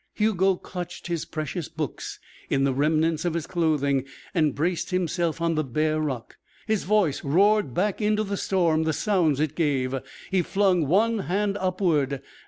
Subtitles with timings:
[0.15, 2.17] Hugo clutched his precious books
[2.49, 6.37] in the remnants of his clothing and braced himself on the bare rock.
[6.65, 9.93] His voice roared back into the storm the sounds it gave.
[10.31, 12.23] He flung one hand upward.